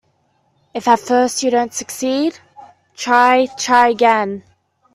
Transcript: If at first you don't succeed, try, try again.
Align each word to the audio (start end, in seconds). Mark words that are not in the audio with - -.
If 0.73 0.87
at 0.87 0.99
first 0.99 1.43
you 1.43 1.51
don't 1.51 1.75
succeed, 1.75 2.39
try, 2.95 3.45
try 3.55 3.89
again. 3.89 4.41